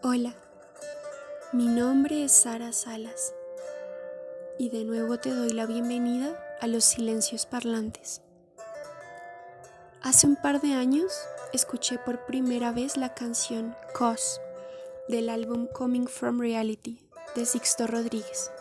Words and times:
Hola, 0.00 0.32
mi 1.52 1.66
nombre 1.66 2.22
es 2.22 2.30
Sara 2.30 2.72
Salas 2.72 3.34
y 4.56 4.70
de 4.70 4.84
nuevo 4.84 5.18
te 5.18 5.34
doy 5.34 5.50
la 5.50 5.66
bienvenida 5.66 6.40
a 6.60 6.68
los 6.68 6.84
silencios 6.84 7.46
parlantes. 7.46 8.22
Hace 10.00 10.28
un 10.28 10.36
par 10.36 10.60
de 10.60 10.74
años 10.74 11.12
escuché 11.52 11.98
por 11.98 12.26
primera 12.26 12.70
vez 12.70 12.96
la 12.96 13.12
canción 13.12 13.74
Cos 13.92 14.40
del 15.08 15.28
álbum 15.28 15.66
Coming 15.66 16.06
From 16.06 16.38
Reality 16.38 17.04
de 17.34 17.44
Sixto 17.44 17.88
Rodríguez. 17.88 18.52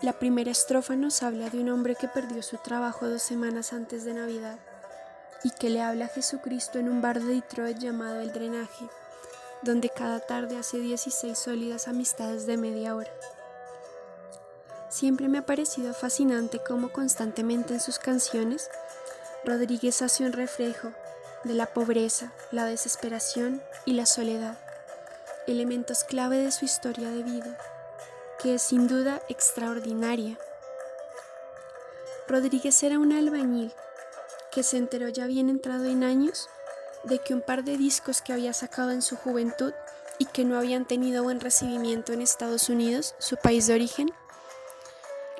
La 0.00 0.14
primera 0.18 0.50
estrofa 0.50 0.96
nos 0.96 1.22
habla 1.22 1.50
de 1.50 1.60
un 1.60 1.68
hombre 1.68 1.96
que 1.96 2.08
perdió 2.08 2.42
su 2.42 2.56
trabajo 2.56 3.06
dos 3.06 3.20
semanas 3.20 3.74
antes 3.74 4.06
de 4.06 4.14
Navidad 4.14 4.58
y 5.44 5.50
que 5.50 5.68
le 5.68 5.82
habla 5.82 6.06
a 6.06 6.08
Jesucristo 6.08 6.78
en 6.78 6.88
un 6.88 7.02
bar 7.02 7.20
de 7.20 7.34
Detroit 7.34 7.76
llamado 7.76 8.22
El 8.22 8.32
Drenaje 8.32 8.88
donde 9.62 9.90
cada 9.90 10.20
tarde 10.20 10.56
hace 10.56 10.78
16 10.78 11.38
sólidas 11.38 11.88
amistades 11.88 12.46
de 12.46 12.56
media 12.56 12.94
hora. 12.94 13.10
Siempre 14.88 15.28
me 15.28 15.38
ha 15.38 15.46
parecido 15.46 15.92
fascinante 15.92 16.60
cómo 16.66 16.92
constantemente 16.92 17.74
en 17.74 17.80
sus 17.80 17.98
canciones 17.98 18.70
Rodríguez 19.44 20.02
hace 20.02 20.24
un 20.24 20.32
reflejo 20.32 20.92
de 21.44 21.54
la 21.54 21.66
pobreza, 21.66 22.32
la 22.50 22.64
desesperación 22.64 23.62
y 23.84 23.92
la 23.92 24.06
soledad, 24.06 24.58
elementos 25.46 26.04
clave 26.04 26.38
de 26.38 26.50
su 26.50 26.64
historia 26.64 27.10
de 27.10 27.22
vida, 27.22 27.56
que 28.42 28.54
es 28.54 28.62
sin 28.62 28.88
duda 28.88 29.22
extraordinaria. 29.28 30.38
Rodríguez 32.26 32.82
era 32.82 32.98
un 32.98 33.12
albañil 33.12 33.72
que 34.50 34.62
se 34.62 34.76
enteró 34.76 35.08
ya 35.08 35.26
bien 35.26 35.48
entrado 35.48 35.84
en 35.84 36.02
años 36.02 36.48
de 37.08 37.18
que 37.18 37.34
un 37.34 37.40
par 37.40 37.64
de 37.64 37.76
discos 37.76 38.22
que 38.22 38.32
había 38.32 38.52
sacado 38.52 38.90
en 38.90 39.02
su 39.02 39.16
juventud 39.16 39.72
y 40.18 40.26
que 40.26 40.44
no 40.44 40.58
habían 40.58 40.84
tenido 40.84 41.22
buen 41.24 41.40
recibimiento 41.40 42.12
en 42.12 42.22
Estados 42.22 42.68
Unidos, 42.68 43.14
su 43.18 43.36
país 43.36 43.66
de 43.66 43.74
origen, 43.74 44.12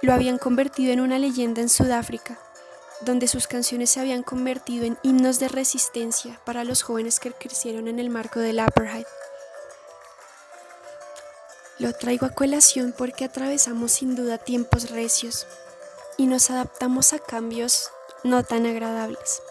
lo 0.02 0.12
habían 0.12 0.38
convertido 0.38 0.92
en 0.92 1.00
una 1.00 1.18
leyenda 1.18 1.60
en 1.60 1.68
Sudáfrica, 1.68 2.38
donde 3.02 3.28
sus 3.28 3.46
canciones 3.46 3.90
se 3.90 4.00
habían 4.00 4.22
convertido 4.22 4.84
en 4.84 4.98
himnos 5.02 5.38
de 5.38 5.48
resistencia 5.48 6.40
para 6.44 6.64
los 6.64 6.82
jóvenes 6.82 7.20
que 7.20 7.32
crecieron 7.32 7.88
en 7.88 7.98
el 7.98 8.10
marco 8.10 8.40
del 8.40 8.60
apartheid. 8.60 9.06
Lo 11.78 11.92
traigo 11.92 12.26
a 12.26 12.30
colación 12.30 12.94
porque 12.96 13.24
atravesamos 13.24 13.92
sin 13.92 14.16
duda 14.16 14.38
tiempos 14.38 14.90
recios 14.90 15.46
y 16.16 16.26
nos 16.26 16.50
adaptamos 16.50 17.12
a 17.12 17.20
cambios 17.20 17.90
no 18.24 18.42
tan 18.42 18.66
agradables. 18.66 19.42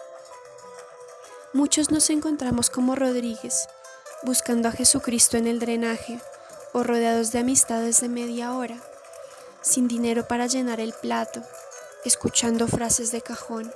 Muchos 1.54 1.90
nos 1.90 2.10
encontramos 2.10 2.68
como 2.68 2.94
Rodríguez, 2.94 3.68
buscando 4.22 4.68
a 4.68 4.72
Jesucristo 4.72 5.38
en 5.38 5.46
el 5.46 5.58
drenaje 5.58 6.20
o 6.74 6.82
rodeados 6.82 7.32
de 7.32 7.38
amistades 7.38 8.02
de 8.02 8.10
media 8.10 8.54
hora, 8.54 8.76
sin 9.62 9.88
dinero 9.88 10.28
para 10.28 10.46
llenar 10.46 10.78
el 10.78 10.92
plato, 10.92 11.42
escuchando 12.04 12.68
frases 12.68 13.12
de 13.12 13.22
cajón, 13.22 13.72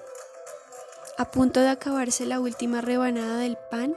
a 1.17 1.31
punto 1.31 1.61
de 1.61 1.71
acabarse 1.71 2.27
la 2.27 2.41
última 2.41 2.83
rebanada 2.83 3.39
del 3.39 3.57
pan 3.71 3.97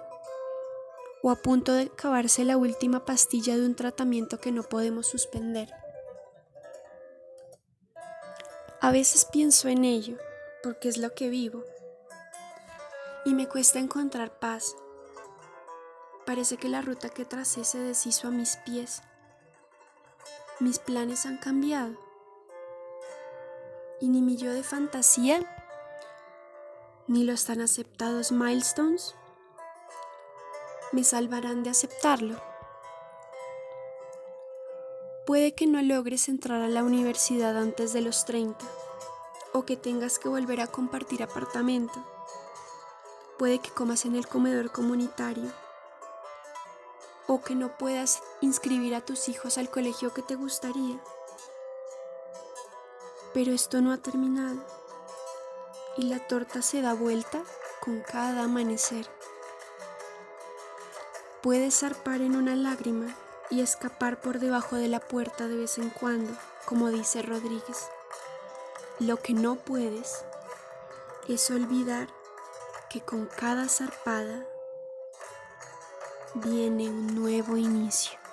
o 1.21 1.29
a 1.29 1.35
punto 1.35 1.73
de 1.73 1.91
acabarse 1.93 2.45
la 2.45 2.55
última 2.55 3.03
pastilla 3.03 3.57
de 3.57 3.65
un 3.65 3.75
tratamiento 3.75 4.39
que 4.39 4.53
no 4.53 4.63
podemos 4.63 5.05
suspender. 5.05 5.69
A 8.79 8.91
veces 8.91 9.25
pienso 9.25 9.67
en 9.67 9.83
ello, 9.83 10.17
porque 10.63 10.87
es 10.87 10.97
lo 10.97 11.13
que 11.13 11.27
vivo 11.27 11.65
y 13.25 13.33
me 13.33 13.49
cuesta 13.49 13.79
encontrar 13.79 14.39
paz. 14.39 14.77
Parece 16.25 16.57
que 16.57 16.69
la 16.69 16.81
ruta 16.81 17.09
que 17.09 17.25
tracé 17.25 17.65
se 17.65 17.79
deshizo 17.79 18.27
a 18.27 18.31
mis 18.31 18.57
pies. 18.57 19.01
Mis 20.59 20.79
planes 20.79 21.25
han 21.25 21.37
cambiado. 21.37 21.97
Y 23.99 24.09
ni 24.09 24.21
mi 24.21 24.37
yo 24.37 24.53
de 24.53 24.63
fantasía, 24.63 25.39
ni 27.07 27.23
los 27.23 27.45
tan 27.45 27.61
aceptados 27.61 28.31
milestones 28.31 29.15
me 30.91 31.03
salvarán 31.03 31.63
de 31.63 31.71
aceptarlo. 31.71 32.39
Puede 35.25 35.55
que 35.55 35.65
no 35.65 35.81
logres 35.81 36.29
entrar 36.29 36.61
a 36.61 36.67
la 36.67 36.83
universidad 36.83 37.57
antes 37.57 37.91
de 37.93 38.01
los 38.01 38.25
30 38.25 38.63
o 39.53 39.65
que 39.65 39.75
tengas 39.75 40.19
que 40.19 40.29
volver 40.29 40.61
a 40.61 40.67
compartir 40.67 41.23
apartamento 41.23 42.14
Puede 43.37 43.59
que 43.59 43.69
comas 43.69 44.05
en 44.05 44.15
el 44.15 44.27
comedor 44.27 44.71
comunitario 44.71 45.51
o 47.27 47.41
que 47.41 47.55
no 47.55 47.77
puedas 47.77 48.21
inscribir 48.41 48.95
a 48.95 49.01
tus 49.01 49.27
hijos 49.27 49.57
al 49.57 49.69
colegio 49.69 50.13
que 50.13 50.21
te 50.21 50.35
gustaría. 50.35 50.99
Pero 53.33 53.51
esto 53.51 53.81
no 53.81 53.91
ha 53.91 53.97
terminado 53.97 54.63
y 55.97 56.03
la 56.03 56.19
torta 56.19 56.61
se 56.61 56.81
da 56.81 56.93
vuelta 56.93 57.41
con 57.81 58.01
cada 58.01 58.43
amanecer. 58.43 59.07
Puedes 61.41 61.79
zarpar 61.79 62.21
en 62.21 62.35
una 62.35 62.55
lágrima 62.55 63.15
y 63.49 63.61
escapar 63.61 64.21
por 64.21 64.39
debajo 64.39 64.77
de 64.77 64.87
la 64.87 64.99
puerta 64.99 65.47
de 65.47 65.57
vez 65.57 65.77
en 65.77 65.89
cuando, 65.89 66.33
como 66.65 66.89
dice 66.89 67.21
Rodríguez. 67.21 67.89
Lo 68.99 69.17
que 69.17 69.33
no 69.33 69.55
puedes 69.55 70.23
es 71.27 71.51
olvidar 71.51 72.14
que 72.89 73.01
con 73.01 73.25
cada 73.25 73.67
zarpada 73.67 74.45
viene 76.35 76.89
un 76.89 77.15
nuevo 77.15 77.57
inicio. 77.57 78.24